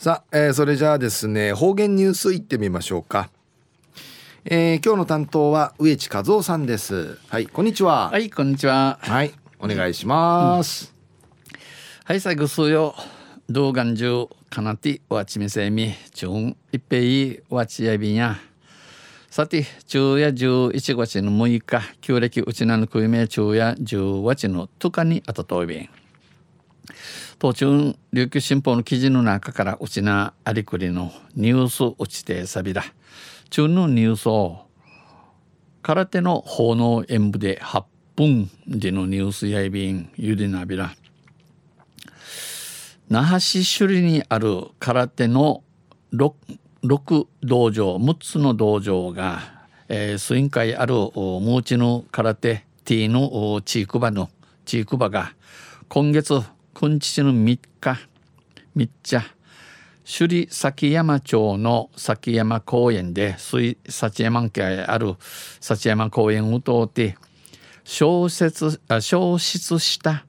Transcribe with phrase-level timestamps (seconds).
[0.00, 3.28] さあ、えー、それじゃあですね方言ニュースいってみましょうか、
[4.46, 7.18] えー、今日の担当は植地和夫さんです。
[7.28, 8.08] はいこんにちは。
[8.08, 8.98] はいこんにちは。
[9.02, 10.94] はいお願いします、
[11.52, 11.60] うん、
[12.04, 12.94] はい最後数よ。
[13.50, 18.38] 動画中かなてわちみせみちゅんいっぺいわちやびんや。
[19.28, 25.90] さて昼夜11月の6日旧暦うちなのくいめ昼夜10月の10日にあたといびん
[27.40, 32.84] 途中琉球新報の記事の中からうちなありくりのニュース落ちてさびだ。
[33.48, 34.66] 中のニュースを
[35.80, 37.84] 空手の奉納演舞で8
[38.14, 40.94] 分でのニュースやいびんゆでなびら。
[43.08, 45.64] 那覇市首里にある空手の
[46.12, 46.34] 6,
[46.84, 49.40] 6道場6つの道場が、
[49.88, 54.28] えー、スイン会あるムーチの空手ティーのチークバの
[54.66, 55.32] チークバが
[55.88, 56.42] 今月
[56.80, 57.98] 今日の3日
[58.74, 59.34] 3日
[60.02, 65.16] 首里崎山町の崎山公園で水幸山家ある
[65.60, 67.18] 幸山公園を通って
[67.84, 70.24] 消失消失した、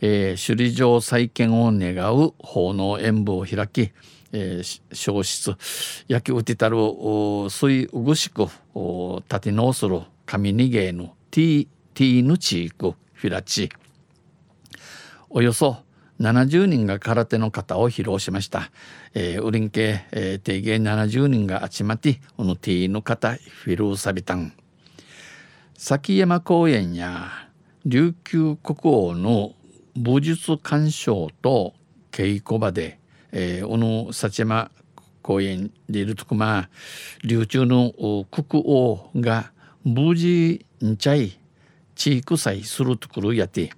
[0.00, 3.92] えー、首里城再建を願う奉納演舞を開き、
[4.32, 5.54] えー、消失。
[6.08, 6.76] 焼き打てたる
[7.50, 8.46] 水うぐしく
[9.28, 13.68] 立て直する上逃げのティーティーヌチークフィラチ
[15.30, 15.83] およそ
[16.20, 18.70] 70人が空手の型を披露しました。
[19.14, 24.52] えー、ウリン系、えー、定芸70人が集まって、このティーの型フィルーサビタン。
[25.76, 27.30] 崎山公園や
[27.84, 29.52] 琉球国王の
[29.96, 31.74] 武術鑑賞と
[32.10, 32.98] 稽古場で、
[33.32, 34.70] えー、この幸山
[35.20, 36.70] 公園でいるとこまあ
[37.24, 37.92] 琉球の
[38.30, 39.52] 国王が
[39.84, 41.38] 無事んちゃい
[41.94, 43.70] 地域祭するところやって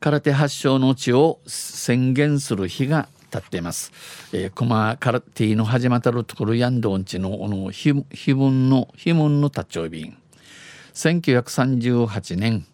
[0.00, 3.92] 空手発祥の地を宣言する日が経っています。
[4.32, 10.16] えー、熊空手の始まったるところやんどんちのの碑文の碑文の立ち寄り
[10.94, 12.66] 1938年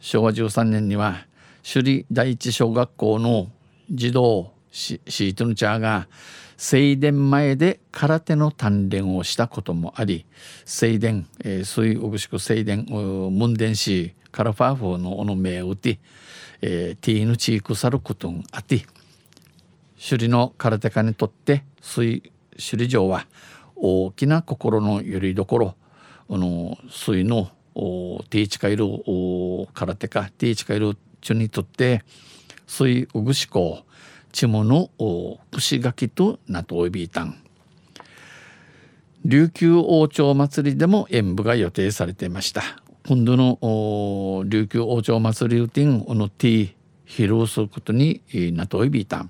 [0.00, 1.26] 昭和13年には
[1.62, 3.50] 首里第一小学校の
[3.90, 6.08] 児童シートヌチャーが
[6.56, 10.26] 正殿前で空手の鍛錬をしたこともあり
[10.64, 12.84] 正殿、えー、水うぐしく正殿
[13.30, 16.00] 門殿市カラファーフォーのおの名を打って
[16.64, 18.86] えー、ティーヌチークサルクトンアティ。
[19.96, 23.26] 首里の空手家にとって水首里城は
[23.74, 25.74] 大きな心のよりどころ
[26.30, 28.86] あの水のティーチカイル
[29.74, 32.04] 空手家ティーチカイル中にとって
[32.66, 33.84] 水うぐしこ
[34.30, 34.90] ちもの
[35.50, 37.38] 串垣となとおびいたん。
[39.24, 42.81] 琉球王朝祭りでも演舞が予定されていました。
[43.04, 46.72] 今度の琉球王朝祭りルーティンをのティ
[47.04, 48.22] 披露することに
[48.54, 49.26] なといびいた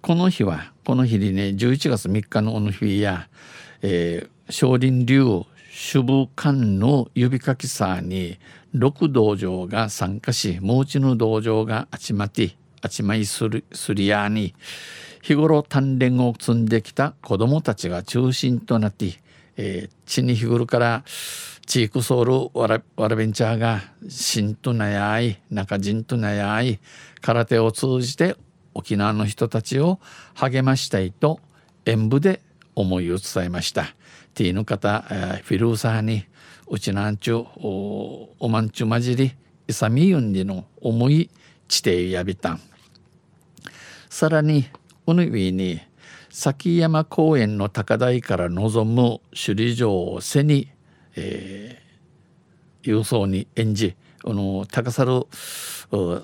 [0.00, 3.28] この日はこの日にね11月3日のこの日や、
[3.82, 5.42] えー、少林流
[5.72, 8.38] 主部館の指かきさに
[8.76, 12.56] 6道場が参加しもうちの道場が集まって
[12.88, 14.54] 集まりするすりやに
[15.20, 19.14] 日頃鍛錬を積んできた子どもたちが中心となって、
[19.56, 21.02] えー、地に日頃から
[21.66, 23.82] チークソールワラワラベンチャーが
[24.46, 26.78] ンとなやい中人となやい
[27.20, 28.36] 空手を通じて
[28.74, 29.98] 沖縄の人たちを
[30.34, 31.40] 励ましたいと
[31.86, 32.42] 演舞で
[32.74, 33.94] 思いを伝えました。
[34.34, 35.04] ティーの方、
[35.44, 36.24] フィルーサーに
[36.68, 39.32] うちなんちゅうおまんちゅまじり
[39.68, 41.30] いさみゆんりの思い
[41.68, 42.60] 地底やびたん。
[44.10, 44.66] さらに
[45.06, 45.80] うぬいに
[46.30, 50.68] 崎山公園の高台から望む首里城を背に
[51.16, 55.26] えー、勇壮に演じあの高猿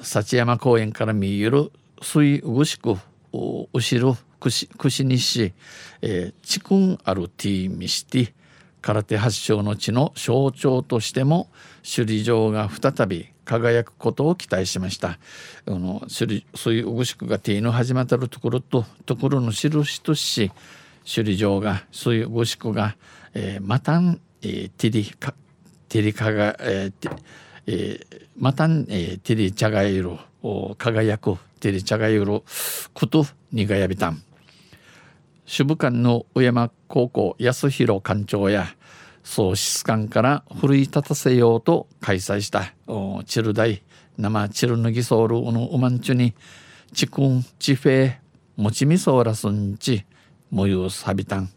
[0.03, 1.71] 幸山公園から見える
[2.03, 2.97] 水うぐしく
[3.33, 5.53] 後ろ串串にし、
[6.01, 8.33] えー、地君あるティーミシティ
[8.81, 11.51] 空手発祥の地の象徴としても
[11.83, 15.19] 首里城が再び輝くことを期待しました。
[15.67, 20.51] あの首里そうぐしくがティーの始まったるところとところの印とし
[21.05, 22.97] 首里城がそうぐしくが、
[23.35, 25.35] えー、またんえー、テリカ
[25.89, 27.11] テリカが、えー
[27.67, 30.11] えー、またん、えー、テリチャガイル
[30.79, 32.25] 輝くテリチャガイル
[32.95, 34.23] ことにがやびたん。
[35.45, 38.69] 主部館の上山高校安弘館長や
[39.25, 42.73] 総室館から奮い立たせようと開催した
[43.27, 43.83] チルダイ
[44.17, 46.35] 生チルヌギソールのうまんちゅに
[46.93, 48.15] チクンチフェ
[48.57, 50.05] もちみそらすんち
[50.51, 51.51] もゆうさびたん。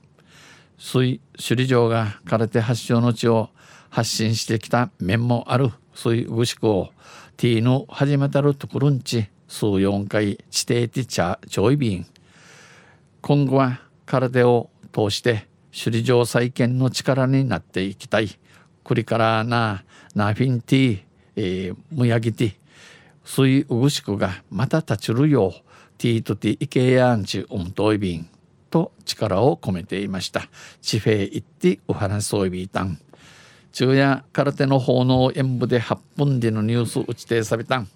[0.86, 3.50] 水首里城が空手発祥の地を
[3.90, 6.90] 発信してきた面もある水ぐしくを
[7.38, 12.06] ティーの始めたるところんち数4回地底ティチャーイビン。
[13.22, 18.38] 今後は体を通して首里城再建の力になっていきたい。
[18.84, 21.02] これからなナフィンティー、
[21.38, 22.54] えー、ムヤギティ
[23.24, 25.62] 水うぐしくがまた立ちるよう
[25.98, 28.33] ティートティイケヤンチウムトイビン
[28.74, 30.50] と力を込めていました。
[30.82, 32.98] 地フェイッティウハナソイビータン
[33.72, 37.88] 昼夜空手の奉納演舞で8分でのニュース打ちてさびたん。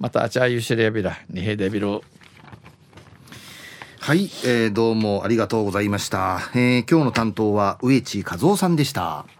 [0.00, 2.00] またあちゃゆしれびらにへでびる
[4.00, 9.37] はい、えー、どうもありがとうございました、えー、今日の担当は植地和夫さんでした。